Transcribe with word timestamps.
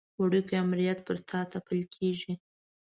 وړوکی 0.19 0.55
امریت 0.65 0.99
پر 1.07 1.17
تا 1.29 1.39
تپل 1.53 1.79
کېږي. 1.95 2.33